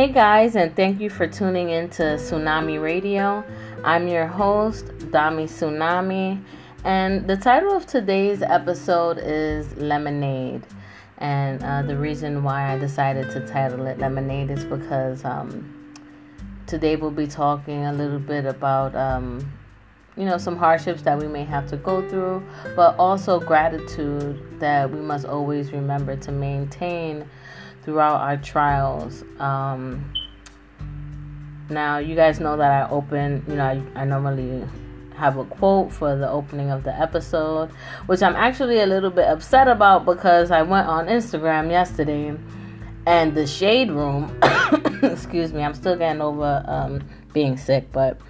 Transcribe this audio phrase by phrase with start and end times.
[0.00, 3.44] Hey guys, and thank you for tuning in to Tsunami Radio.
[3.84, 6.42] I'm your host, Dami Tsunami,
[6.84, 10.62] and the title of today's episode is Lemonade.
[11.18, 15.94] And uh, the reason why I decided to title it Lemonade is because um,
[16.66, 19.52] today we'll be talking a little bit about, um,
[20.16, 22.42] you know, some hardships that we may have to go through,
[22.74, 27.28] but also gratitude that we must always remember to maintain
[27.90, 29.24] throughout our trials.
[29.40, 30.12] Um,
[31.68, 34.64] now, you guys know that I open, you know, I, I normally
[35.16, 37.70] have a quote for the opening of the episode,
[38.06, 42.38] which I'm actually a little bit upset about because I went on Instagram yesterday
[43.06, 44.38] and the shade room,
[45.02, 48.20] excuse me, I'm still getting over um, being sick, but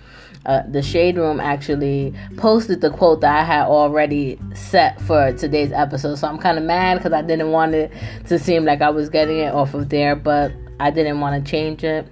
[0.47, 5.73] uh, the shade room actually posted the quote that I had already set for today's
[5.73, 6.17] episode.
[6.17, 7.93] So I'm kind of mad because I didn't want it
[8.27, 11.51] to seem like I was getting it off of there, but I didn't want to
[11.51, 12.07] change it.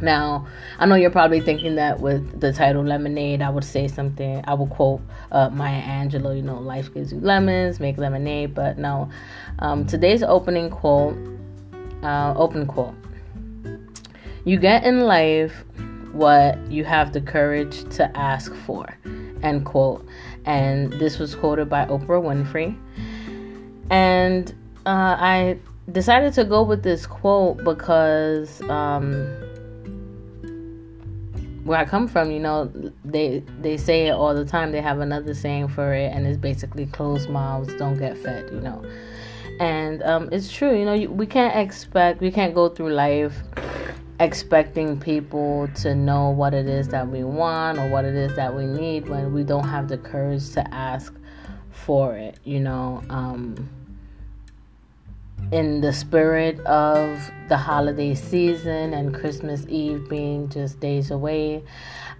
[0.00, 0.46] Now,
[0.78, 4.54] I know you're probably thinking that with the title Lemonade, I would say something, I
[4.54, 5.00] would quote
[5.32, 8.54] uh, Maya Angelou, you know, life gives you lemons, make lemonade.
[8.54, 9.08] But no,
[9.60, 11.16] um, today's opening quote,
[12.02, 12.94] uh, open quote.
[14.44, 15.64] You get in life
[16.16, 18.86] what you have the courage to ask for.
[19.42, 20.06] End quote.
[20.44, 22.76] And this was quoted by Oprah Winfrey.
[23.90, 24.50] And
[24.86, 25.58] uh, I
[25.92, 29.26] decided to go with this quote because um,
[31.64, 32.72] where I come from, you know,
[33.04, 34.72] they they say it all the time.
[34.72, 38.60] They have another saying for it, and it's basically "closed mouths don't get fed," you
[38.60, 38.84] know.
[39.58, 43.34] And um, it's true, you know, we can't expect, we can't go through life
[44.20, 48.54] expecting people to know what it is that we want or what it is that
[48.54, 51.14] we need when we don't have the courage to ask
[51.70, 53.02] for it, you know.
[53.10, 53.68] Um,
[55.52, 61.62] in the spirit of the holiday season and Christmas Eve being just days away,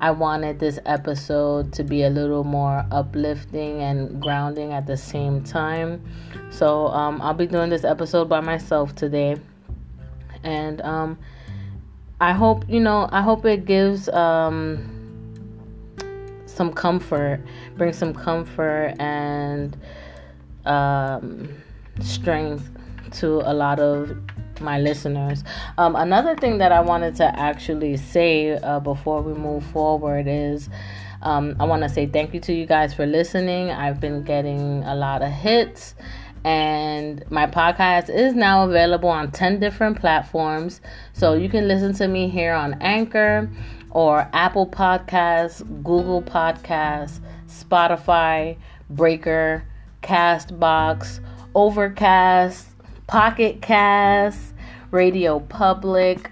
[0.01, 5.43] I wanted this episode to be a little more uplifting and grounding at the same
[5.43, 6.05] time.
[6.51, 9.37] So um, I'll be doing this episode by myself today.
[10.45, 11.19] And um,
[12.21, 13.09] I hope you know.
[13.13, 14.79] I hope it gives um,
[16.47, 17.41] some comfort,
[17.77, 19.77] brings some comfort and
[20.65, 21.49] um,
[22.01, 22.71] strength
[23.13, 24.17] to a lot of
[24.61, 25.45] my listeners.
[25.77, 30.69] Um, another thing that I wanted to actually say uh, before we move forward is.
[31.23, 33.71] Um, I want to say thank you to you guys for listening.
[33.71, 35.95] I've been getting a lot of hits
[36.47, 40.81] and my podcast is now available on 10 different platforms.
[41.13, 43.51] So you can listen to me here on Anchor
[43.91, 47.19] or Apple Podcasts, Google Podcasts,
[47.49, 48.57] Spotify,
[48.89, 49.65] Breaker,
[50.05, 51.19] Castbox,
[51.57, 52.69] Overcast,
[53.09, 54.55] Pocket Cast,
[54.93, 56.31] Radio Public,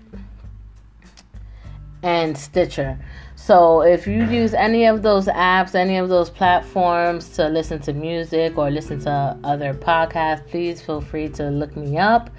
[2.04, 2.98] and Stitcher.
[3.34, 7.92] So if you use any of those apps, any of those platforms to listen to
[7.94, 12.30] music or listen to other podcasts, please feel free to look me up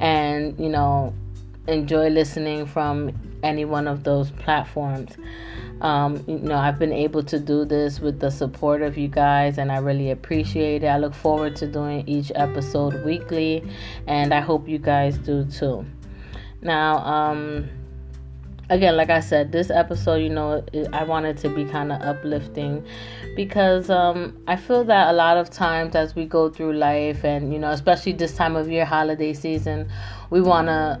[0.00, 1.14] and, you know,
[1.68, 3.12] enjoy listening from
[3.44, 5.12] any one of those platforms.
[5.80, 9.58] Um, you know, I've been able to do this with the support of you guys,
[9.58, 10.86] and I really appreciate it.
[10.86, 13.62] I look forward to doing each episode weekly,
[14.06, 15.84] and I hope you guys do too.
[16.62, 17.68] Now, um,
[18.74, 22.84] again, like I said, this episode, you know, I wanted to be kind of uplifting
[23.36, 27.52] because um, I feel that a lot of times as we go through life, and
[27.52, 29.88] you know, especially this time of year, holiday season,
[30.30, 31.00] we want to,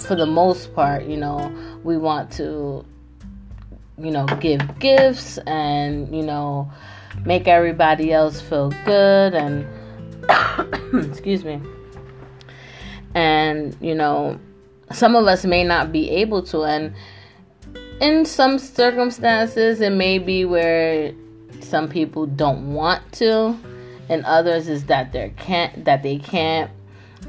[0.00, 1.52] for the most part, you know,
[1.84, 2.84] we want to,
[3.98, 6.70] you know, give gifts and you know,
[7.26, 9.66] make everybody else feel good and,
[11.10, 11.60] excuse me,
[13.14, 14.40] and you know
[14.92, 16.94] some of us may not be able to and
[18.00, 21.12] in some circumstances it may be where
[21.60, 23.56] some people don't want to
[24.08, 26.70] and others is that they can't that they can't.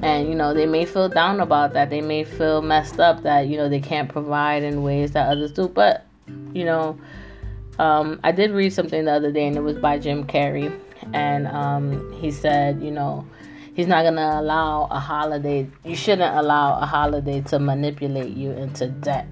[0.01, 1.89] And you know they may feel down about that.
[1.89, 5.51] They may feel messed up that you know they can't provide in ways that others
[5.51, 5.67] do.
[5.67, 6.05] But
[6.53, 6.97] you know
[7.79, 10.77] um, i did read something the other day and it was by jim carrey.
[11.13, 13.25] And um, he said you know
[13.75, 18.51] He's not going to allow a holiday, you shouldn't allow a holiday to manipulate you
[18.51, 19.27] into debt.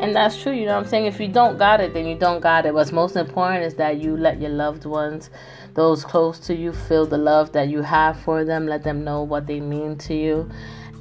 [0.00, 1.06] And that's true, you know what I'm saying?
[1.06, 2.74] If you don't got it, then you don't got it.
[2.74, 5.30] What's most important is that you let your loved ones,
[5.74, 8.66] those close to you, feel the love that you have for them.
[8.66, 10.50] Let them know what they mean to you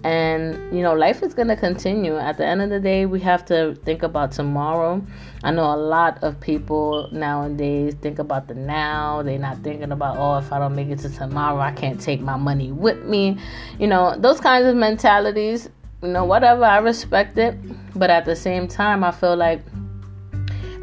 [0.03, 2.17] and you know life is going to continue.
[2.17, 5.05] At the end of the day we have to think about tomorrow.
[5.43, 9.21] I know a lot of people nowadays think about the now.
[9.23, 12.21] They're not thinking about oh if i don't make it to tomorrow i can't take
[12.21, 13.37] my money with me.
[13.79, 15.69] You know those kinds of mentalities
[16.03, 17.55] you know, whatever, I respect it.
[17.97, 19.61] But at the same time, I feel like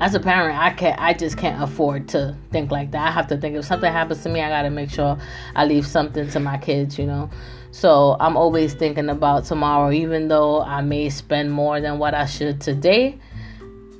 [0.00, 3.08] as a parent, I can't I just can't afford to think like that.
[3.08, 5.18] I have to think if something happens to me, I gotta make sure
[5.54, 7.30] I leave something to my kids, you know.
[7.70, 12.24] So I'm always thinking about tomorrow, even though I may spend more than what I
[12.24, 13.18] should today.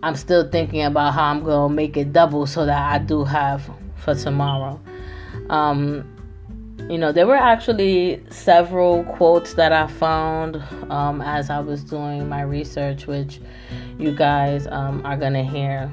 [0.02, 3.70] I'm still thinking about how I'm gonna make it double so that I do have
[3.96, 4.80] for tomorrow.
[5.50, 6.06] Um,
[6.88, 10.56] you know, there were actually several quotes that I found
[10.90, 13.40] um, as I was doing my research, which
[14.00, 15.90] you guys um, are going to hear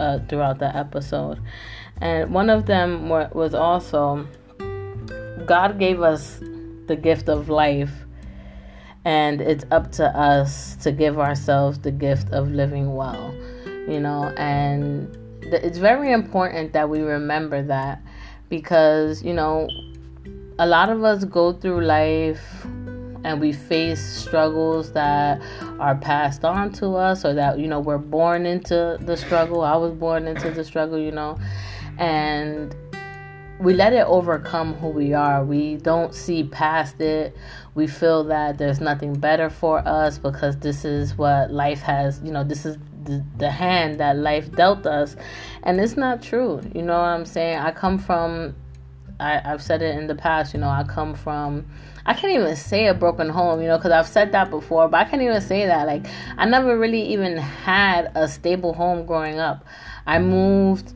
[0.00, 1.40] uh, throughout the episode.
[2.00, 4.26] And one of them was also
[5.46, 6.40] God gave us
[6.86, 7.92] the gift of life,
[9.04, 13.34] and it's up to us to give ourselves the gift of living well,
[13.88, 18.02] you know, and it's very important that we remember that
[18.48, 19.68] because, you know,
[20.58, 22.66] a lot of us go through life
[23.24, 25.40] and we face struggles that
[25.80, 29.62] are passed on to us or that, you know, we're born into the struggle.
[29.62, 31.38] I was born into the struggle, you know,
[31.98, 32.76] and
[33.58, 35.44] we let it overcome who we are.
[35.44, 37.34] We don't see past it.
[37.74, 42.30] We feel that there's nothing better for us because this is what life has, you
[42.30, 45.16] know, this is the, the hand that life dealt us.
[45.62, 46.60] And it's not true.
[46.74, 47.58] You know what I'm saying?
[47.58, 48.54] I come from,
[49.18, 51.64] I, I've said it in the past, you know, I come from,
[52.06, 55.06] I can't even say a broken home, you know, because I've said that before, but
[55.06, 55.86] I can't even say that.
[55.86, 56.06] Like,
[56.36, 59.64] I never really even had a stable home growing up.
[60.06, 60.92] I moved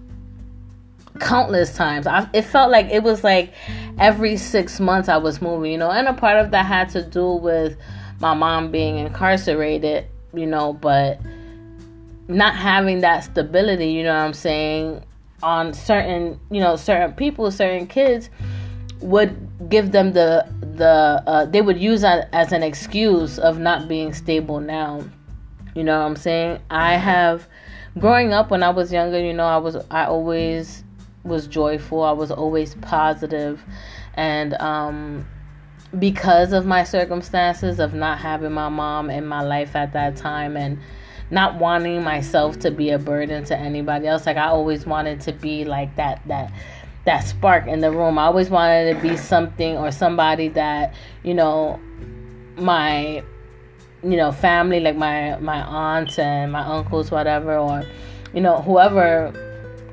[1.18, 2.06] countless times.
[2.06, 3.54] I, it felt like it was like
[3.98, 7.02] every six months I was moving, you know, and a part of that had to
[7.02, 7.76] do with
[8.20, 11.20] my mom being incarcerated, you know, but
[12.28, 15.02] not having that stability, you know what I'm saying,
[15.42, 18.28] on certain, you know, certain people, certain kids
[19.00, 20.46] would give them the
[20.76, 25.04] the uh, they would use that as an excuse of not being stable now.
[25.74, 26.60] You know what I'm saying?
[26.70, 27.48] I have
[27.98, 30.84] growing up when I was younger, you know, I was I always
[31.24, 32.02] was joyful.
[32.02, 33.64] I was always positive
[34.14, 35.26] and um
[35.98, 40.56] because of my circumstances of not having my mom in my life at that time
[40.56, 40.78] and
[41.30, 44.26] not wanting myself to be a burden to anybody else.
[44.26, 46.52] Like I always wanted to be like that that
[47.08, 48.18] that spark in the room.
[48.18, 51.80] I always wanted to be something or somebody that, you know,
[52.56, 53.24] my
[54.02, 57.82] you know, family like my my aunts and my uncles whatever or
[58.34, 59.32] you know, whoever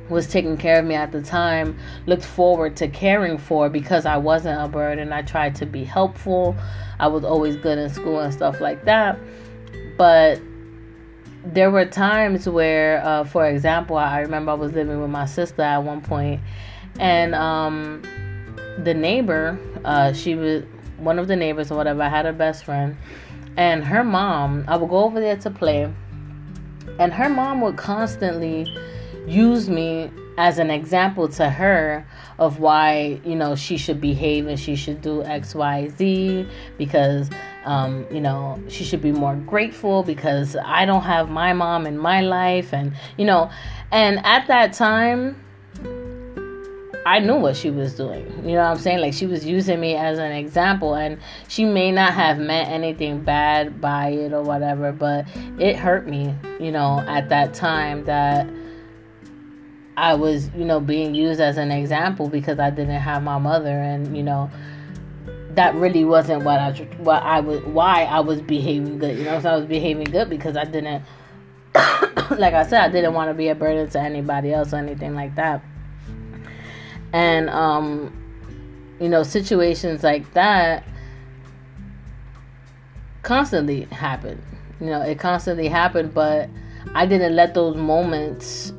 [0.10, 4.18] was taking care of me at the time looked forward to caring for because I
[4.18, 5.00] wasn't a burden.
[5.00, 6.54] And I tried to be helpful.
[7.00, 9.18] I was always good in school and stuff like that.
[9.98, 10.42] But
[11.46, 15.62] there were times where, uh, for example, I remember I was living with my sister
[15.62, 16.42] at one point,
[17.00, 18.01] and um,
[18.83, 20.63] the neighbor, uh, she was
[20.97, 22.01] one of the neighbors or whatever.
[22.01, 22.97] I had a best friend,
[23.57, 24.65] and her mom.
[24.68, 25.92] I would go over there to play,
[27.00, 28.68] and her mom would constantly
[29.27, 32.06] use me as an example to her
[32.38, 36.47] of why you know she should behave and she should do X, Y, Z
[36.77, 37.30] because
[37.65, 41.97] um, you know, she should be more grateful because I don't have my mom in
[41.97, 42.74] my life.
[42.74, 43.50] And, you know,
[43.92, 45.42] and at that time,
[47.06, 48.26] I knew what she was doing.
[48.44, 49.00] You know what I'm saying?
[49.00, 53.21] Like she was using me as an example and she may not have meant anything
[53.21, 55.28] bad by it or whatever, but
[55.59, 58.50] it hurt me, you know, at that time that
[59.97, 63.69] I was, you know, being used as an example because I didn't have my mother
[63.69, 64.50] and, you know,
[65.52, 69.18] that really wasn't what I what I was why I was behaving good.
[69.18, 71.04] You know, so I was behaving good because I didn't
[71.76, 75.14] like I said, I didn't want to be a burden to anybody else or anything
[75.14, 75.64] like that.
[77.16, 78.12] And um
[79.00, 80.84] you know, situations like that
[83.24, 84.42] constantly happen.
[84.81, 86.50] You know, it constantly happened, but
[86.94, 88.74] I didn't let those moments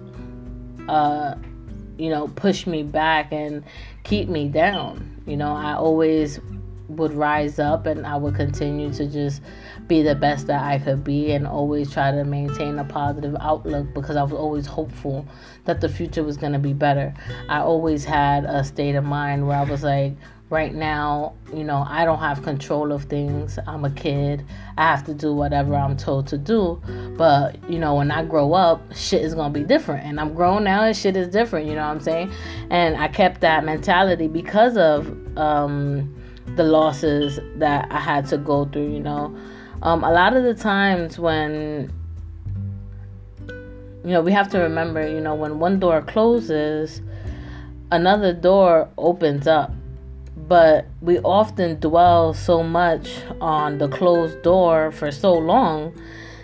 [0.86, 1.34] uh
[1.96, 3.64] you know, push me back and
[4.04, 5.22] keep me down.
[5.26, 6.38] You know, I always
[6.88, 9.40] would rise up and I would continue to just
[9.88, 13.92] be the best that I could be and always try to maintain a positive outlook
[13.94, 15.26] because I was always hopeful
[15.64, 17.14] that the future was going to be better.
[17.48, 20.14] I always had a state of mind where I was like,
[20.48, 23.58] right now, you know, I don't have control of things.
[23.66, 24.44] I'm a kid.
[24.76, 26.80] I have to do whatever I'm told to do.
[27.16, 30.06] But, you know, when I grow up, shit is going to be different.
[30.06, 32.32] And I'm grown now and shit is different, you know what I'm saying?
[32.70, 36.12] And I kept that mentality because of, um,
[36.54, 39.36] the losses that I had to go through, you know.
[39.82, 41.92] Um, a lot of the times when,
[43.48, 47.02] you know, we have to remember, you know, when one door closes,
[47.92, 49.72] another door opens up.
[50.48, 55.92] but we often dwell so much on the closed door for so long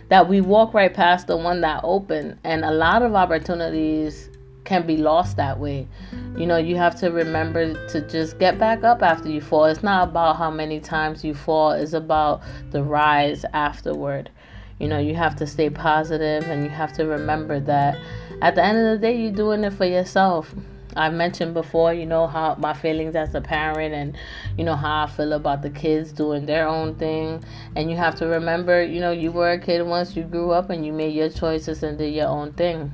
[0.08, 4.28] that we walk right past the one that opened and a lot of opportunities
[4.64, 5.88] can be lost that way.
[6.36, 9.64] You know, you have to remember to just get back up after you fall.
[9.64, 14.30] It's not about how many times you fall, it's about the rise afterward.
[14.78, 17.98] You know, you have to stay positive and you have to remember that
[18.40, 20.52] at the end of the day, you're doing it for yourself.
[20.96, 24.16] I've mentioned before, you know, how my feelings as a parent and,
[24.58, 27.42] you know, how I feel about the kids doing their own thing.
[27.76, 30.70] And you have to remember, you know, you were a kid once, you grew up
[30.70, 32.92] and you made your choices and did your own thing.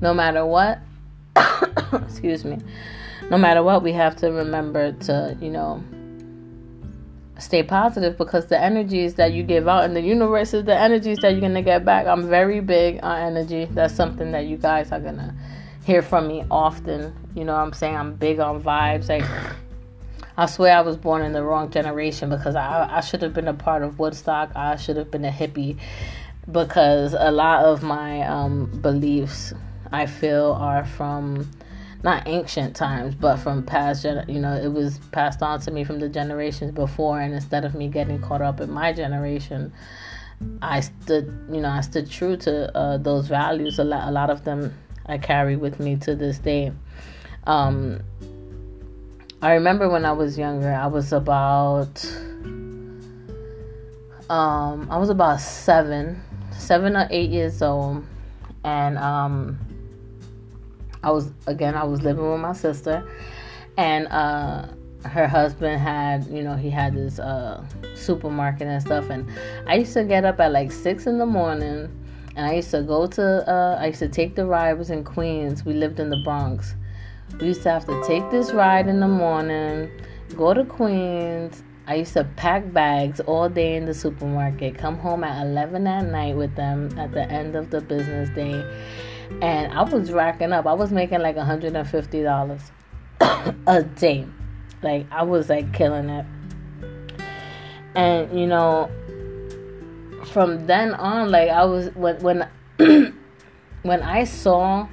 [0.00, 0.78] No matter what,
[1.92, 2.58] excuse me,
[3.30, 5.82] no matter what, we have to remember to, you know,
[7.38, 11.18] stay positive because the energies that you give out in the universe is the energies
[11.18, 12.06] that you're going to get back.
[12.06, 13.66] I'm very big on energy.
[13.70, 15.34] That's something that you guys are going to
[15.84, 17.14] hear from me often.
[17.34, 17.96] You know I'm saying?
[17.96, 19.08] I'm big on vibes.
[19.08, 19.24] Like,
[20.36, 23.48] I swear I was born in the wrong generation because I, I should have been
[23.48, 24.52] a part of Woodstock.
[24.54, 25.78] I should have been a hippie
[26.50, 29.52] because a lot of my um, beliefs
[29.92, 31.50] I feel are from
[32.02, 35.98] not ancient times, but from past, you know, it was passed on to me from
[35.98, 37.20] the generations before.
[37.20, 39.72] And instead of me getting caught up in my generation,
[40.62, 43.78] I stood, you know, I stood true to uh, those values.
[43.78, 44.74] A lot, a lot of them
[45.06, 46.72] I carry with me to this day.
[47.46, 48.00] Um,
[49.42, 52.04] I remember when I was younger, I was about,
[54.30, 58.04] um, I was about seven, seven or eight years old,
[58.64, 59.58] and um,
[61.02, 63.06] I was again, I was living with my sister,
[63.76, 64.68] and uh,
[65.04, 67.64] her husband had, you know, he had this uh,
[67.94, 69.28] supermarket and stuff, and
[69.66, 71.90] I used to get up at like six in the morning
[72.36, 74.78] and I used to go to, uh, I used to take the ride.
[74.78, 75.64] was in Queens.
[75.64, 76.74] We lived in the Bronx.
[77.40, 79.90] We used to have to take this ride in the morning,
[80.36, 81.62] go to Queens.
[81.86, 86.06] I used to pack bags all day in the supermarket, come home at 11 at
[86.06, 88.64] night with them at the end of the business day.
[89.42, 90.66] And I was racking up.
[90.66, 92.70] I was making like $150
[93.66, 94.26] a day.
[94.82, 96.26] Like, I was like killing it.
[97.94, 98.90] And, you know,
[100.26, 102.48] from then on, like I was when when
[103.82, 104.86] when I saw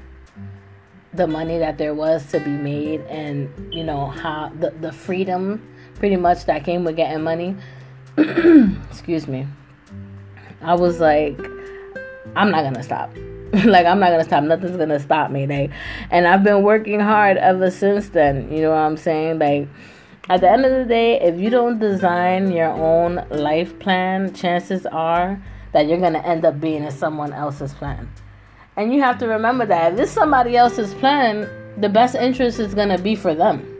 [1.17, 5.61] the money that there was to be made and you know how the, the freedom
[5.95, 7.55] pretty much that came with getting money
[8.89, 9.47] excuse me
[10.61, 11.39] i was like
[12.35, 13.09] i'm not gonna stop
[13.65, 15.71] like i'm not gonna stop nothing's gonna stop me like
[16.11, 19.67] and i've been working hard ever since then you know what i'm saying like
[20.29, 24.85] at the end of the day, if you don't design your own life plan, chances
[24.85, 28.09] are that you're to end up being in someone else's plan.
[28.75, 31.49] And you have to remember that if it's somebody else's plan,
[31.79, 33.73] the best interest is to be for them.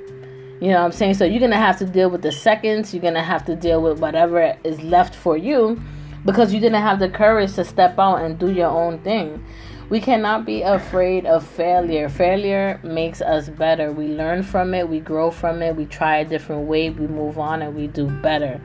[0.61, 1.15] You know what I'm saying?
[1.15, 3.99] So you're to have to deal with the seconds, you're to have to deal with
[3.99, 5.81] whatever is left for you
[6.25, 9.43] because you didn't have the courage to step out and do your own thing.
[9.89, 12.09] We cannot be afraid of failure.
[12.09, 13.89] Failure makes us better.
[13.93, 17.39] We learn from it, we grow from it, we try a different way, we move
[17.39, 18.59] on and we do better.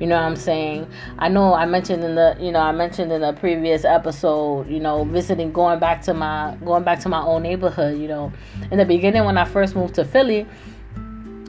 [0.00, 0.88] You know what I'm saying?
[1.20, 4.80] I know I mentioned in the, you know, I mentioned in a previous episode, you
[4.80, 8.32] know, visiting going back to my going back to my own neighborhood, you know.
[8.72, 10.44] In the beginning when I first moved to Philly,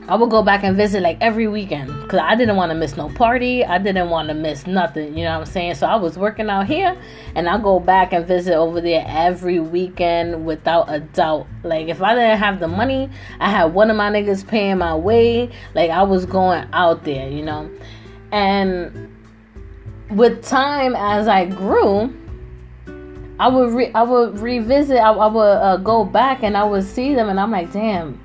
[0.08, 2.96] I would go back and visit like every weekend because I didn't want to miss
[2.96, 3.64] no party.
[3.64, 5.18] I didn't want to miss nothing.
[5.18, 5.74] You know what I'm saying?
[5.74, 6.96] So I was working out here
[7.34, 11.48] and I go back and visit over there every weekend without a doubt.
[11.64, 13.10] Like if I didn't have the money,
[13.40, 15.50] I had one of my niggas paying my way.
[15.74, 17.68] Like I was going out there, you know?
[18.30, 19.12] And
[20.10, 22.14] with time as I grew,
[23.38, 24.96] I would re- I would revisit.
[24.96, 28.18] I, I would uh, go back and I would see them, and I'm like, damn,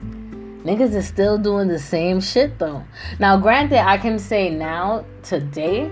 [0.63, 2.83] Niggas is still doing the same shit though.
[3.19, 5.89] Now, granted, I can say now, today,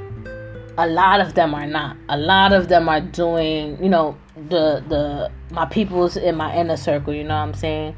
[0.78, 1.98] a lot of them are not.
[2.08, 6.78] A lot of them are doing, you know, the the my people's in my inner
[6.78, 7.96] circle, you know what I'm saying?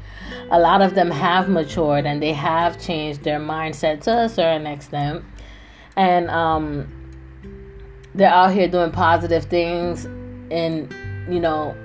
[0.50, 4.66] A lot of them have matured and they have changed their mindset to a certain
[4.66, 5.24] extent.
[5.96, 6.90] And um
[8.14, 10.04] they're out here doing positive things
[10.50, 10.92] and
[11.28, 11.76] you know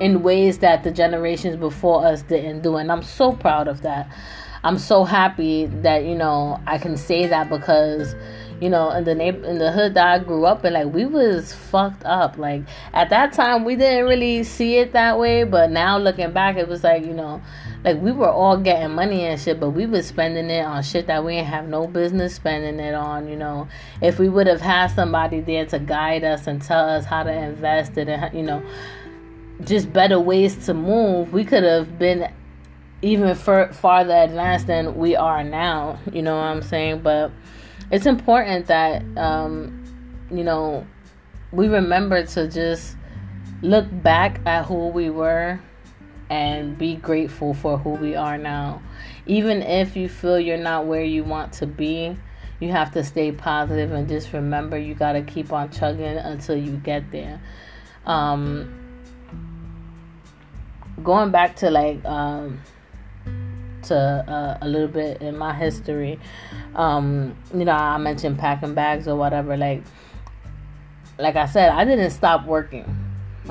[0.00, 4.08] in ways that the generations before us didn't do and i'm so proud of that.
[4.64, 8.14] I'm so happy that you know i can say that because
[8.60, 11.04] you know in the neighbor in the hood that i grew up in like we
[11.04, 12.38] was fucked up.
[12.38, 12.62] Like
[12.94, 16.66] at that time we didn't really see it that way but now looking back it
[16.66, 17.42] was like you know
[17.84, 21.06] like we were all getting money and shit but we was spending it on shit
[21.08, 23.68] that we didn't have no business spending it on you know.
[24.00, 27.32] If we would have had somebody there to guide us and tell us how to
[27.32, 28.62] invest it and you know
[29.62, 32.30] just better ways to move, we could have been
[33.02, 35.98] even fur- farther advanced than we are now.
[36.12, 37.00] You know what I'm saying?
[37.00, 37.30] But
[37.90, 39.84] it's important that um,
[40.30, 40.86] you know
[41.52, 42.96] we remember to just
[43.62, 45.60] look back at who we were
[46.30, 48.82] and be grateful for who we are now.
[49.26, 52.16] Even if you feel you're not where you want to be,
[52.60, 56.56] you have to stay positive and just remember you got to keep on chugging until
[56.56, 57.40] you get there.
[58.06, 58.83] Um,
[61.02, 62.60] going back to like um,
[63.84, 66.18] to uh, a little bit in my history.
[66.74, 69.56] Um, you know, I mentioned packing bags or whatever.
[69.56, 69.82] Like,
[71.18, 72.84] like I said, I didn't stop working.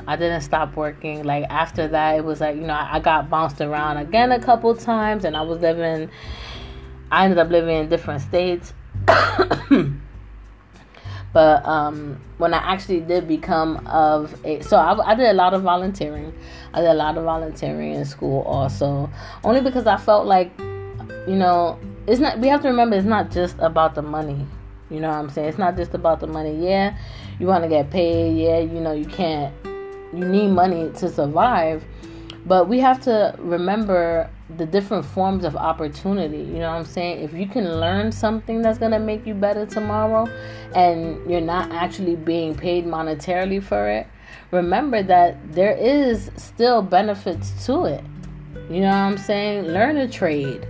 [0.08, 1.24] I didn't stop working.
[1.24, 4.76] Like after that, it was like you know I got bounced around again a couple
[4.76, 6.10] times, and I was living.
[7.12, 8.74] I ended up living in different states.
[11.34, 15.56] but um, when I actually did become of a, so I, I did a lot
[15.56, 16.32] of volunteering.
[16.74, 19.10] I did a lot of volunteering in school also,
[19.44, 22.40] only because I felt like, you know, it's not.
[22.40, 24.46] We have to remember it's not just about the money.
[24.92, 25.50] You know what I'm saying?
[25.50, 26.56] It's not just about the money.
[26.64, 26.96] Yeah,
[27.40, 28.38] you want to get paid.
[28.38, 29.54] Yeah, you know you can't.
[30.14, 31.84] You need money to survive,
[32.46, 36.38] but we have to remember the different forms of opportunity.
[36.38, 37.24] You know what I'm saying?
[37.24, 40.28] If you can learn something that's going to make you better tomorrow
[40.76, 44.08] and you're not actually being paid monetarily for it,
[44.52, 48.04] remember that there is still benefits to it.
[48.70, 49.66] You know what I'm saying?
[49.66, 50.68] Learn a trade.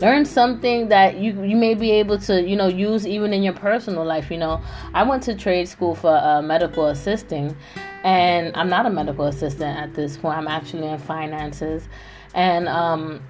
[0.00, 3.52] Learn something that you you may be able to, you know, use even in your
[3.52, 4.62] personal life, you know.
[4.94, 7.54] I went to trade school for uh, medical assisting
[8.02, 10.38] and I'm not a medical assistant at this point.
[10.38, 11.86] I'm actually in finances
[12.34, 13.20] and um,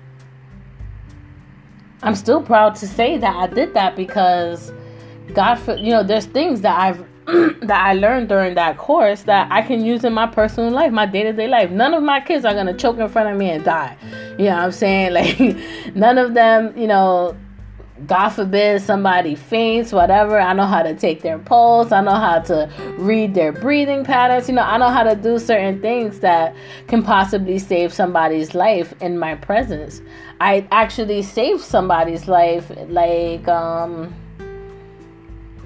[2.03, 4.73] I'm still proud to say that I did that because
[5.35, 7.07] God, for you know, there's things that I've
[7.61, 11.07] that I learned during that course that I can use in my personal life, my
[11.07, 11.71] day to day life.
[11.71, 13.97] None of my kids are gonna choke in front of me and die.
[14.39, 15.13] You know what I'm saying?
[15.21, 17.37] Like none of them, you know,
[18.07, 20.41] God forbid somebody faints, whatever.
[20.41, 21.93] I know how to take their pulse.
[21.93, 24.49] I know how to read their breathing patterns.
[24.49, 26.55] You know, I know how to do certain things that
[26.89, 30.01] can possibly save somebody's life in my presence.
[30.41, 34.15] I actually saved somebody's life, like, um,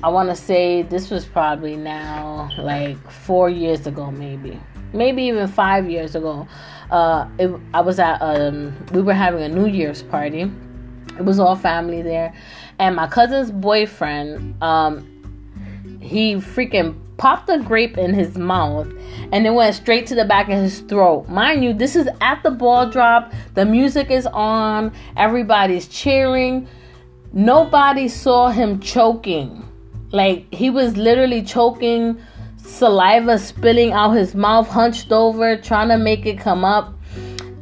[0.02, 4.60] I want to say this was probably now like four years ago, maybe,
[4.92, 6.48] maybe even five years ago.
[6.90, 10.50] Uh, it, I was at, um, we were having a New Year's party
[11.18, 12.34] it was all family there.
[12.78, 18.88] And my cousin's boyfriend, um, he freaking popped a grape in his mouth
[19.32, 21.28] and it went straight to the back of his throat.
[21.28, 23.32] Mind you, this is at the ball drop.
[23.54, 24.92] The music is on.
[25.16, 26.68] Everybody's cheering.
[27.32, 29.62] Nobody saw him choking.
[30.10, 32.20] Like he was literally choking,
[32.56, 36.94] saliva spilling out his mouth, hunched over, trying to make it come up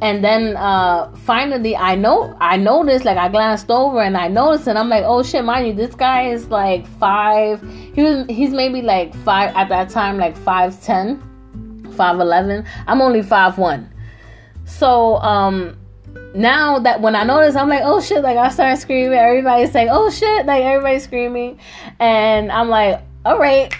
[0.03, 4.67] and then uh finally i know i noticed like i glanced over and i noticed
[4.67, 7.61] and i'm like oh shit mind you this guy is like five
[7.95, 11.21] he was he's maybe like five at that time like five ten
[11.95, 13.89] five eleven i'm only five one
[14.65, 15.75] so um
[16.35, 19.17] now that when I notice, I'm like, oh shit, like I start screaming.
[19.17, 21.59] Everybody's saying, oh shit, like everybody's screaming.
[21.99, 23.73] And I'm like, all right,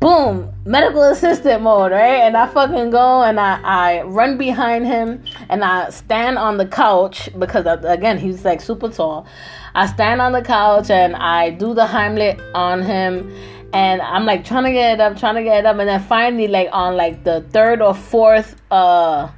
[0.00, 2.20] boom, medical assistant mode, right?
[2.20, 6.66] And I fucking go and I, I run behind him and I stand on the
[6.66, 9.26] couch because, again, he's like super tall.
[9.74, 13.32] I stand on the couch and I do the Heimlich on him.
[13.72, 15.78] And I'm like trying to get it up, trying to get it up.
[15.78, 19.28] And then finally, like on like the third or fourth, uh,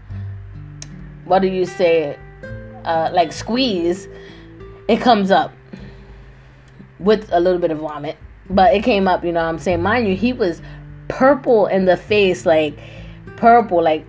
[1.25, 2.19] what do you say?
[2.85, 4.09] Uh, like squeeze,
[4.87, 5.53] it comes up
[6.99, 8.17] with a little bit of vomit
[8.51, 9.83] but it came up, you know what I'm saying?
[9.83, 10.63] Mind you, he was
[11.09, 12.79] purple in the face, like
[13.37, 14.07] purple, like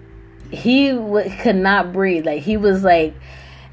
[0.51, 2.25] he w- could not breathe.
[2.25, 3.13] Like he was like,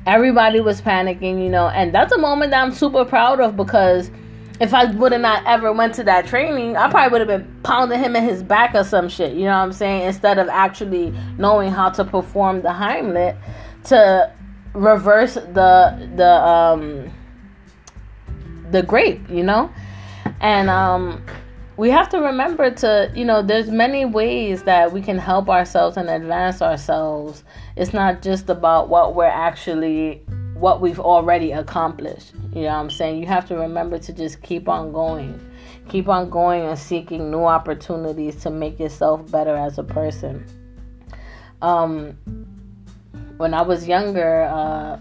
[0.06, 4.10] everybody was panicking, you know, and that's a moment that I'm super proud of because
[4.58, 7.60] if I would have not ever went to that training, I probably would have been
[7.62, 9.34] pounding him in his back or some shit.
[9.34, 10.02] You know what I'm saying?
[10.02, 13.36] Instead of actually knowing how to perform the Heimlich
[13.84, 14.32] to
[14.72, 17.10] reverse the the um
[18.70, 19.70] the grape, you know?
[20.40, 21.24] And um,
[21.76, 25.96] we have to remember to you know there's many ways that we can help ourselves
[25.96, 27.44] and advance ourselves.
[27.76, 30.22] It's not just about what we're actually
[30.54, 32.32] what we've already accomplished.
[32.54, 33.20] You know what i'm saying?
[33.20, 35.38] You have to remember to just keep on going.
[35.88, 40.44] Keep on going and seeking new opportunities to make yourself better as a person.
[41.60, 42.16] Um
[43.36, 44.98] when i was younger uh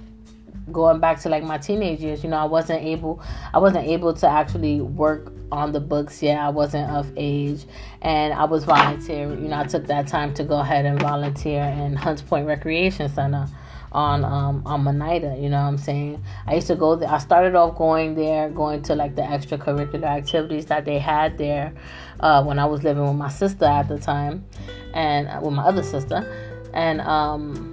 [0.71, 3.21] going back to like my teenage years you know i wasn't able
[3.53, 7.65] i wasn't able to actually work on the books yet i wasn't of age
[8.01, 11.63] and i was volunteering you know i took that time to go ahead and volunteer
[11.63, 13.47] in hunts point recreation center
[13.95, 16.21] on um on Manida, you know what I'm saying?
[16.47, 20.03] I used to go there I started off going there, going to like the extracurricular
[20.03, 21.73] activities that they had there
[22.19, 24.45] uh, when I was living with my sister at the time
[24.93, 26.29] and uh, with my other sister.
[26.73, 27.71] And um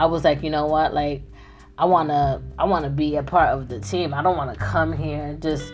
[0.00, 1.22] I was like, you know what, like
[1.80, 4.12] I wanna I wanna be a part of the team.
[4.12, 5.72] I don't wanna come here and just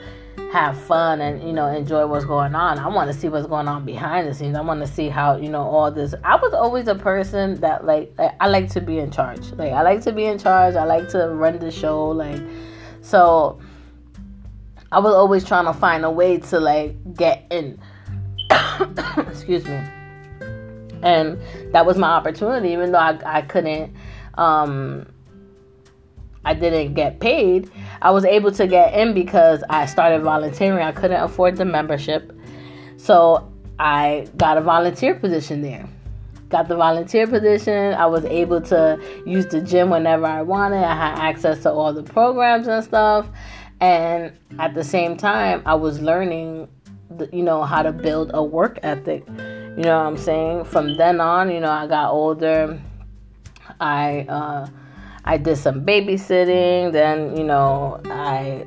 [0.53, 2.79] have fun and you know enjoy what's going on.
[2.79, 4.57] I want to see what's going on behind the scenes.
[4.57, 6.14] I want to see how you know all this.
[6.23, 9.51] I was always a person that like, like I like to be in charge.
[9.55, 10.77] Like I like to be in charge.
[10.77, 12.09] I like to run the show.
[12.09, 12.40] Like
[13.01, 13.61] so,
[14.92, 17.81] I was always trying to find a way to like get in.
[19.19, 19.81] Excuse me.
[21.03, 21.37] And
[21.73, 23.92] that was my opportunity, even though I I couldn't.
[24.35, 25.09] Um,
[26.46, 30.80] I didn't get paid, I was able to get in because I started volunteering.
[30.80, 32.32] I couldn't afford the membership.
[32.96, 35.88] So I got a volunteer position there.
[36.48, 37.94] Got the volunteer position.
[37.94, 40.85] I was able to use the gym whenever I wanted.
[40.85, 43.26] I had access to all the programs and stuff.
[43.80, 46.68] And at the same time, I was learning,
[47.32, 49.24] you know, how to build a work ethic.
[49.26, 50.64] You know what I'm saying?
[50.64, 52.80] From then on, you know, I got older.
[53.80, 54.68] I, uh,
[55.26, 56.92] I did some babysitting.
[56.92, 58.66] Then, you know, I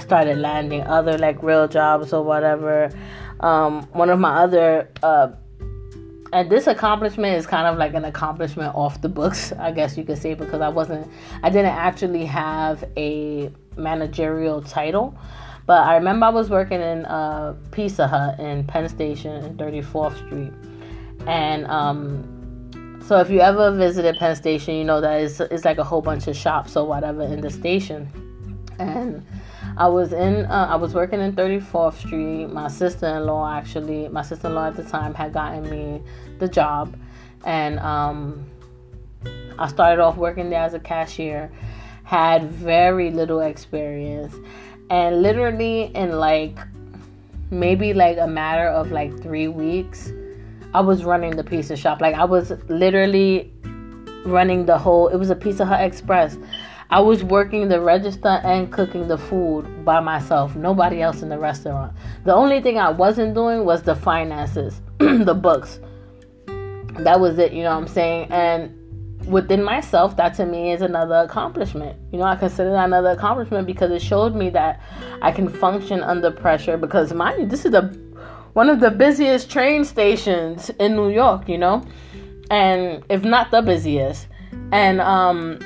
[0.00, 2.90] started landing other like real jobs or whatever.
[3.40, 5.28] Um, one of my other uh,
[6.32, 10.04] and this accomplishment is kind of like an accomplishment off the books, I guess you
[10.04, 11.06] could say, because I wasn't,
[11.42, 15.14] I didn't actually have a managerial title.
[15.66, 20.16] But I remember I was working in uh, Pizza Hut in Penn Station in 34th
[20.26, 20.52] Street.
[21.26, 22.41] And um,
[23.12, 26.00] so if you ever visited Penn Station, you know that it's, it's like a whole
[26.00, 28.08] bunch of shops or whatever in the station.
[28.78, 29.22] And
[29.76, 32.46] I was in, uh, I was working in 34th Street.
[32.46, 36.00] My sister-in-law actually, my sister-in-law at the time had gotten me
[36.38, 36.96] the job,
[37.44, 38.46] and um,
[39.58, 41.52] I started off working there as a cashier.
[42.04, 44.34] Had very little experience,
[44.88, 46.56] and literally in like
[47.50, 50.10] maybe like a matter of like three weeks
[50.74, 52.00] I was running the pizza shop.
[52.00, 53.52] Like I was literally
[54.24, 55.08] running the whole.
[55.08, 56.38] It was a Pizza Hut Express.
[56.90, 60.54] I was working the register and cooking the food by myself.
[60.54, 61.94] Nobody else in the restaurant.
[62.24, 65.80] The only thing I wasn't doing was the finances, the books.
[66.98, 67.52] That was it.
[67.52, 68.30] You know what I'm saying?
[68.30, 71.98] And within myself, that to me is another accomplishment.
[72.12, 74.80] You know, I consider that another accomplishment because it showed me that
[75.22, 76.76] I can function under pressure.
[76.76, 77.82] Because mind you, this is the
[78.54, 81.84] one of the busiest train stations in New York, you know,
[82.50, 84.26] and if not the busiest.
[84.72, 85.58] And um,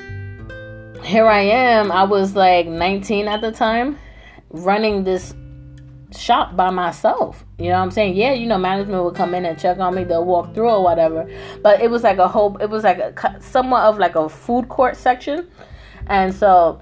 [1.03, 1.91] here I am.
[1.91, 3.97] I was like 19 at the time,
[4.49, 5.33] running this
[6.15, 7.45] shop by myself.
[7.57, 8.15] You know what I'm saying?
[8.15, 10.03] Yeah, you know, management would come in and check on me.
[10.03, 11.29] They'll walk through or whatever.
[11.61, 12.55] But it was like a whole.
[12.57, 15.49] It was like a somewhat of like a food court section,
[16.07, 16.79] and so,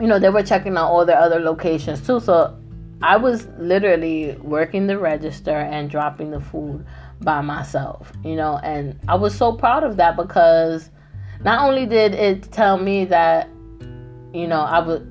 [0.00, 2.20] you know, they were checking out all their other locations too.
[2.20, 2.56] So
[3.02, 6.86] I was literally working the register and dropping the food
[7.20, 10.90] by myself, you know, and I was so proud of that because
[11.44, 13.48] not only did it tell me that,
[14.32, 15.02] you know, I was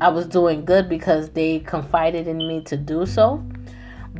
[0.00, 3.42] I was doing good because they confided in me to do so,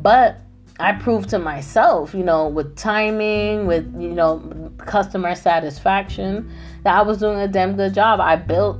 [0.00, 0.40] but
[0.78, 6.50] I proved to myself, you know, with timing, with you know, customer satisfaction,
[6.84, 8.20] that I was doing a damn good job.
[8.20, 8.78] I built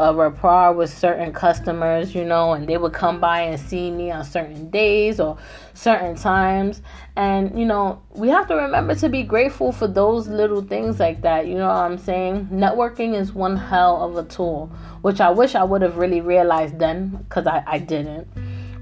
[0.00, 4.10] a rapport with certain customers, you know, and they would come by and see me
[4.10, 5.38] on certain days or
[5.74, 6.82] certain times.
[7.14, 11.22] And, you know, we have to remember to be grateful for those little things like
[11.22, 11.46] that.
[11.46, 12.48] You know what I'm saying?
[12.52, 14.66] Networking is one hell of a tool,
[15.02, 18.26] which I wish I would have really realized then because I, I didn't.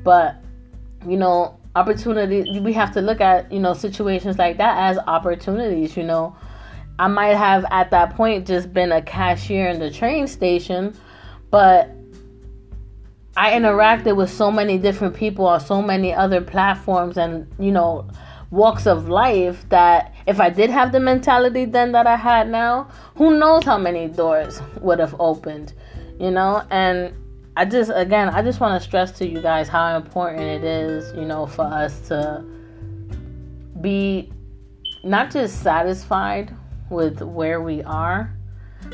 [0.02, 0.36] But,
[1.06, 5.94] you know, opportunity, we have to look at, you know, situations like that as opportunities,
[5.94, 6.34] you know
[7.02, 10.96] I might have at that point just been a cashier in the train station,
[11.50, 11.90] but
[13.36, 18.08] I interacted with so many different people on so many other platforms and, you know,
[18.52, 22.86] walks of life that if I did have the mentality then that I had now,
[23.16, 25.72] who knows how many doors would have opened,
[26.20, 26.62] you know?
[26.70, 27.12] And
[27.56, 31.12] I just, again, I just want to stress to you guys how important it is,
[31.16, 32.44] you know, for us to
[33.80, 34.30] be
[35.02, 36.54] not just satisfied
[36.92, 38.32] with where we are.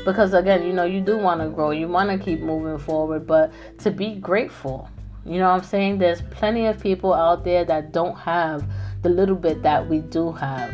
[0.05, 3.25] Because again you know you do want to grow you want to keep moving forward
[3.25, 4.87] but to be grateful
[5.25, 5.97] you know what i'm saying?
[5.97, 8.63] There's plenty of people out there that don't have
[9.01, 10.73] the little bit that we do have.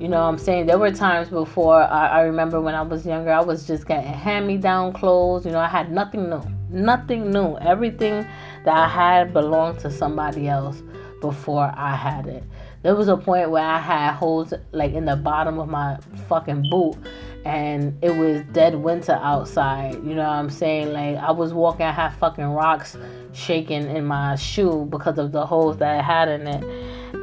[0.00, 0.66] You know what i'm saying?
[0.66, 4.12] There were times before I, I remember when i was younger i was just getting
[4.12, 7.56] hand-me-down clothes you know i had nothing new nothing new.
[7.58, 8.26] Everything
[8.64, 10.82] that i had belonged to somebody else
[11.20, 12.42] before i had it
[12.82, 16.68] there was a point where I had holes like in the bottom of my fucking
[16.70, 16.96] boot,
[17.44, 19.94] and it was dead winter outside.
[19.94, 20.92] You know what I'm saying?
[20.92, 22.96] Like I was walking, I had fucking rocks
[23.32, 26.64] shaking in my shoe because of the holes that I had in it.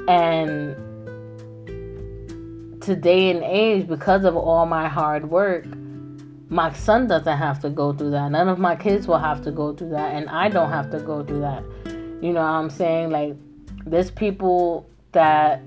[0.09, 0.75] And
[2.81, 5.65] today and age, because of all my hard work,
[6.47, 8.31] my son doesn't have to go through that.
[8.31, 10.99] None of my kids will have to go through that, and I don't have to
[10.99, 11.63] go through that.
[12.21, 13.11] You know what I'm saying?
[13.11, 13.35] Like,
[13.85, 15.61] there's people that,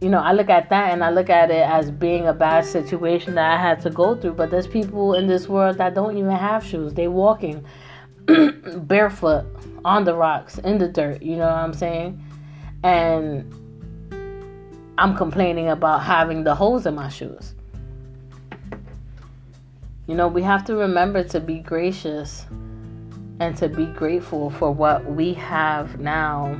[0.00, 2.64] you know, I look at that and I look at it as being a bad
[2.64, 4.34] situation that I had to go through.
[4.34, 6.94] But there's people in this world that don't even have shoes.
[6.94, 7.64] They walking
[8.76, 9.46] barefoot
[9.84, 11.22] on the rocks in the dirt.
[11.22, 12.22] You know what I'm saying?
[12.82, 13.52] And
[14.98, 17.54] I'm complaining about having the holes in my shoes.
[20.06, 22.44] You know, we have to remember to be gracious
[23.40, 26.56] and to be grateful for what we have now.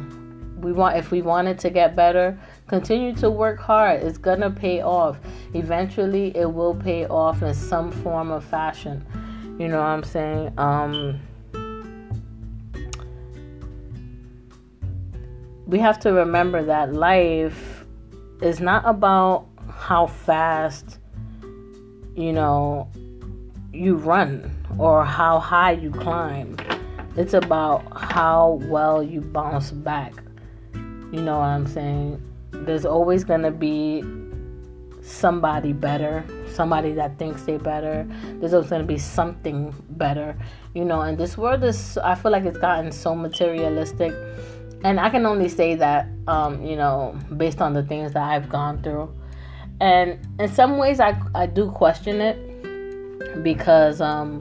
[0.62, 4.02] We want if we want it to get better, continue to work hard.
[4.02, 5.18] It's to pay off.
[5.54, 9.04] Eventually it will pay off in some form of fashion.
[9.58, 10.54] You know what I'm saying?
[10.56, 11.20] Um
[15.66, 17.84] we have to remember that life
[18.40, 20.98] is not about how fast
[22.14, 22.88] you know
[23.72, 26.56] you run or how high you climb.
[27.16, 30.21] It's about how well you bounce back.
[31.12, 32.20] You know what I'm saying?
[32.50, 34.02] There's always going to be
[35.02, 38.06] somebody better, somebody that thinks they better.
[38.40, 40.36] There's always going to be something better.
[40.74, 44.12] You know, and this world is, I feel like it's gotten so materialistic.
[44.84, 48.48] And I can only say that, um, you know, based on the things that I've
[48.48, 49.14] gone through.
[49.80, 52.52] And in some ways, I, I do question it
[53.42, 54.40] because um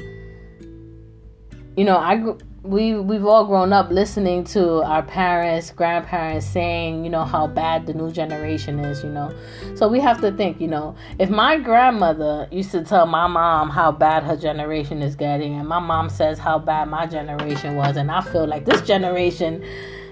[1.78, 2.18] you know i
[2.64, 7.88] we we've all grown up listening to our parents grandparents saying you know how bad
[7.88, 9.34] the new generation is you know.
[9.76, 10.96] So we have to think you know.
[11.18, 15.68] If my grandmother used to tell my mom how bad her generation is getting and
[15.68, 19.64] my mom says how bad my generation was and i feel like this generation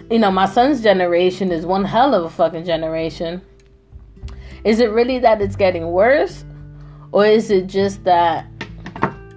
[0.09, 3.41] you know my son's generation is one hell of a fucking generation.
[4.63, 6.43] Is it really that it's getting worse?
[7.11, 8.45] Or is it just that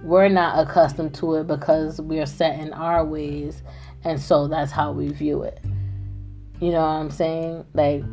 [0.03, 3.63] we're not accustomed to it because we're set in our ways
[4.03, 5.59] and so that's how we view it.
[6.59, 7.65] You know what i'm saying?
[7.73, 8.03] Like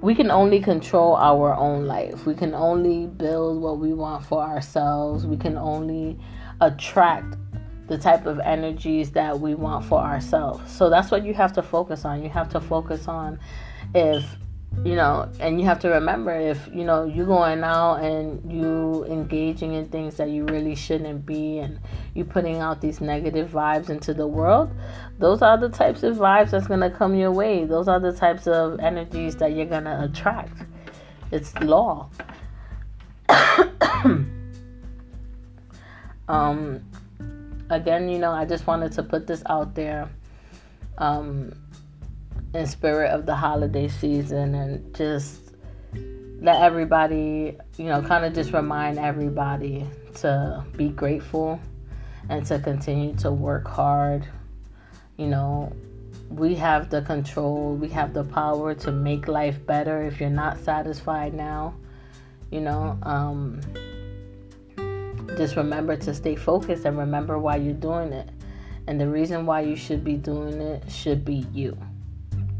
[0.00, 2.26] we can only control our own life.
[2.26, 5.26] We can only build what we want for ourselves.
[5.26, 6.18] We can only
[6.60, 7.36] attract
[7.86, 10.70] the type of energies that we want for ourselves.
[10.72, 12.22] So that's what you have to focus on.
[12.22, 13.38] You have to focus on
[13.94, 14.24] if
[14.84, 19.04] you know and you have to remember if you know you're going out and you
[19.04, 21.78] engaging in things that you really shouldn't be and
[22.14, 24.70] you putting out these negative vibes into the world
[25.22, 27.64] those are the types of vibes that's to come your way.
[27.64, 30.64] Those are the types of energies that you're to attract.
[31.30, 32.10] It's law.
[36.28, 36.84] Um
[37.68, 40.08] again you know i just wanted to put this out there.
[40.98, 41.52] Um
[42.54, 45.54] in spirit of the holiday season and just
[46.40, 49.86] let everybody, you know, kind of just remind everybody
[50.16, 51.58] to be grateful
[52.28, 54.26] and to continue to work hard.
[55.16, 55.72] You know,
[56.28, 60.58] we have the control, we have the power to make life better if you're not
[60.58, 61.74] satisfied now.
[62.50, 63.60] You know, um,
[65.38, 68.28] just remember to stay focused and remember why you're doing it.
[68.88, 71.78] And the reason why you should be doing it should be you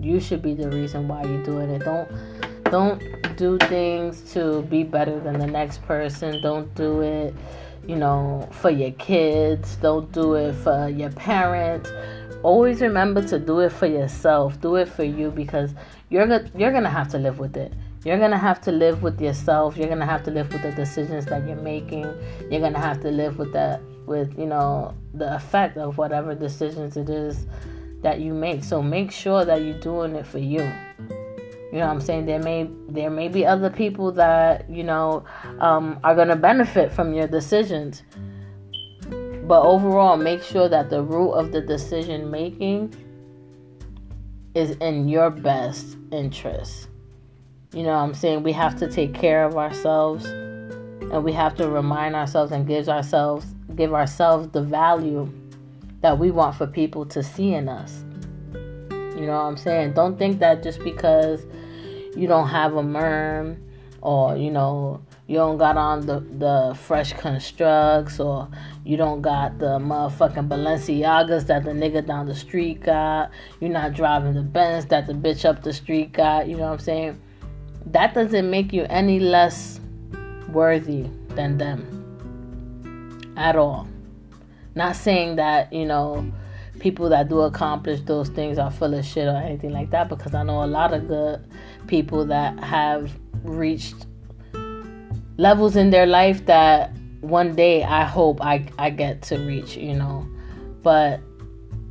[0.02, 1.84] you should be the reason why you're doing it.
[1.84, 2.10] Don't
[2.64, 6.40] don't do things to be better than the next person.
[6.42, 7.34] Don't do it,
[7.86, 9.76] you know, for your kids.
[9.76, 11.90] Don't do it for your parents.
[12.42, 14.60] Always remember to do it for yourself.
[14.60, 15.74] Do it for you because
[16.08, 17.72] you're go- you're gonna have to live with it.
[18.04, 19.76] You're gonna have to live with yourself.
[19.76, 22.12] You're gonna have to live with the decisions that you're making.
[22.50, 26.96] You're gonna have to live with that with you know the effect of whatever decisions
[26.96, 27.46] it is
[28.02, 28.64] that you make.
[28.64, 30.70] So make sure that you're doing it for you.
[31.72, 32.26] You know what I'm saying?
[32.26, 35.24] There may there may be other people that, you know,
[35.58, 38.02] um, are gonna benefit from your decisions.
[39.08, 42.94] But overall, make sure that the root of the decision making
[44.54, 46.88] is in your best interest.
[47.72, 48.42] You know what I'm saying?
[48.42, 52.88] We have to take care of ourselves and we have to remind ourselves and give
[52.88, 55.26] ourselves give ourselves the value
[56.02, 58.04] that we want for people to see in us.
[58.90, 59.94] You know what I'm saying?
[59.94, 61.46] Don't think that just because
[62.16, 63.56] you don't have a merm
[64.00, 68.48] or you know you don't got on the the fresh constructs or
[68.84, 73.30] you don't got the motherfucking Balenciagas that the nigga down the street got.
[73.60, 76.48] You're not driving the Benz that the bitch up the street got.
[76.48, 77.20] You know what I'm saying?
[77.86, 79.80] That doesn't make you any less
[80.48, 82.02] worthy than them
[83.36, 83.88] at all.
[84.74, 86.30] Not saying that, you know,
[86.78, 90.34] people that do accomplish those things are full of shit or anything like that because
[90.34, 91.46] I know a lot of good
[91.86, 93.12] people that have
[93.44, 94.06] reached
[95.36, 99.94] levels in their life that one day I hope I, I get to reach, you
[99.94, 100.26] know.
[100.82, 101.20] But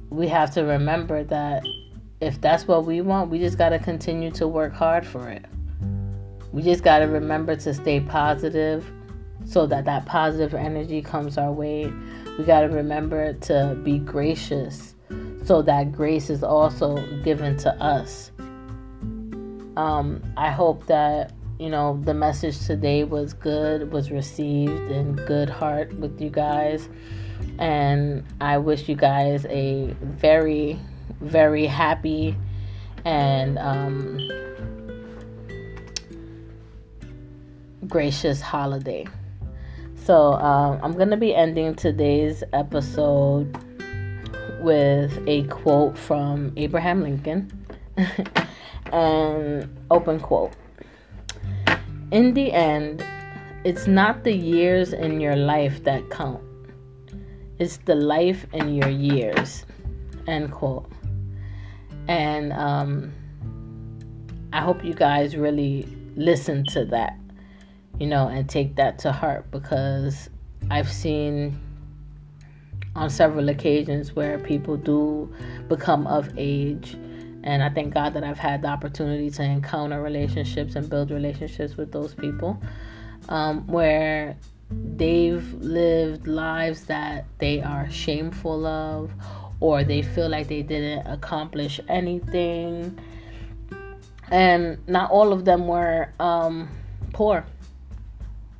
[0.09, 1.63] we have to remember that
[2.19, 5.45] if that's what we want, we just got to continue to work hard for it.
[6.51, 8.91] We just got to remember to stay positive
[9.45, 11.91] so that that positive energy comes our way.
[12.37, 14.95] We got to remember to be gracious
[15.43, 18.31] so that grace is also given to us.
[19.77, 25.49] Um, I hope that you know the message today was good, was received in good
[25.49, 26.89] heart with you guys,
[27.59, 30.79] and I wish you guys a very,
[31.19, 32.35] very happy
[33.05, 34.19] and um,
[37.87, 39.07] gracious holiday.
[40.03, 43.55] So um, I'm gonna be ending today's episode
[44.59, 47.51] with a quote from Abraham Lincoln.
[48.91, 50.53] and open quote.
[52.11, 53.05] In the end,
[53.63, 56.41] it's not the years in your life that count.
[57.59, 59.65] It's the life in your years.
[60.27, 60.91] End quote.
[62.07, 63.13] And um,
[64.51, 67.17] I hope you guys really listen to that,
[67.99, 70.29] you know, and take that to heart because
[70.69, 71.59] I've seen
[72.95, 75.33] on several occasions where people do
[75.67, 76.95] become of age.
[77.43, 81.77] And I thank God that I've had the opportunity to encounter relationships and build relationships
[81.77, 82.61] with those people
[83.29, 84.37] um, where
[84.69, 89.11] they've lived lives that they are shameful of
[89.59, 92.99] or they feel like they didn't accomplish anything.
[94.29, 96.69] And not all of them were um,
[97.13, 97.45] poor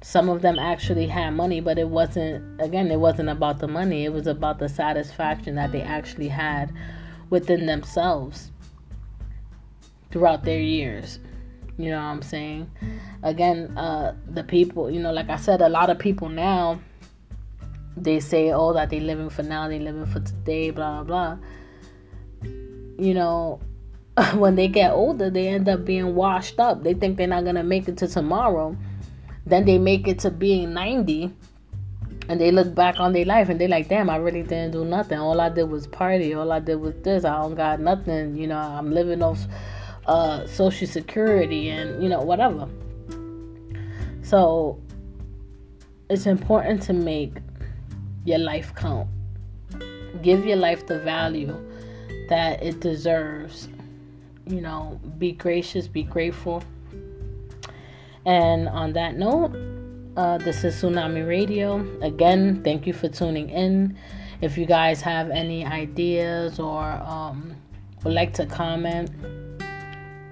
[0.02, 4.04] some of them actually had money, but it wasn't, again, it wasn't about the money.
[4.04, 6.74] It was about the satisfaction that they actually had
[7.30, 8.52] within themselves
[10.12, 11.20] throughout their years.
[11.78, 12.70] You know what I'm saying?
[13.22, 16.82] Again, uh, the people, you know, like I said, a lot of people now,
[17.96, 22.50] they say, oh, that they living for now, they living for today, blah, blah, blah.
[22.98, 23.60] You know,
[24.34, 26.84] when they get older, they end up being washed up.
[26.84, 28.76] They think they're not to make it to tomorrow
[29.46, 31.32] then they make it to being 90
[32.30, 34.86] and they look back on their life and they're like, damn, I really didn't do
[34.86, 35.18] nothing.
[35.18, 36.34] All I did was party.
[36.34, 37.26] All I did was this.
[37.26, 38.38] I don't got nothing.
[38.38, 39.40] You know, I'm living off
[40.06, 42.70] uh, Social Security and, you know, whatever.
[44.24, 44.80] So
[46.10, 47.38] it's important to make
[48.24, 49.10] your life count.
[50.22, 51.58] Give your life the value
[52.30, 53.68] that it deserves.
[54.46, 56.64] You know, be gracious, be grateful
[58.26, 59.56] and on that note,
[60.18, 61.86] uh, this is Tsunami Radio.
[62.02, 63.98] Again, thank you for tuning in.
[64.42, 67.56] If you guys have any ideas or um,
[68.04, 69.10] would like to comment,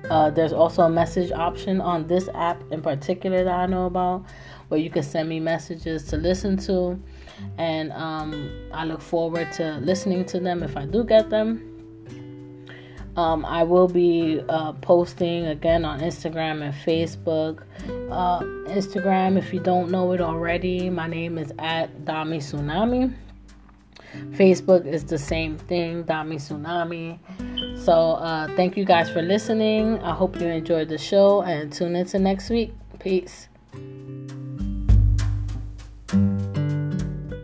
[0.10, 4.25] uh, there's also a message option on this app in particular that I know about
[4.67, 6.99] where you can send me messages to listen to.
[7.58, 11.68] And um, I look forward to listening to them if I do get them.
[13.19, 17.63] Um, I will be uh, posting again on Instagram and Facebook.
[18.10, 18.39] Uh,
[18.71, 23.13] Instagram, if you don't know it already, my name is at Dami Tsunami.
[24.32, 27.19] Facebook is the same thing, Dami Tsunami.
[27.77, 29.99] So, uh, thank you guys for listening.
[29.99, 32.73] I hope you enjoyed the show and tune into next week.
[32.99, 33.49] Peace.